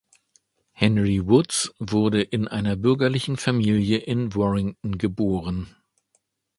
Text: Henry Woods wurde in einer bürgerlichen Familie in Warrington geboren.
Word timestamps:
Henry 0.71 1.19
Woods 1.27 1.75
wurde 1.77 2.23
in 2.23 2.47
einer 2.47 2.75
bürgerlichen 2.75 3.37
Familie 3.37 3.99
in 3.99 4.33
Warrington 4.33 4.97
geboren. 4.97 5.75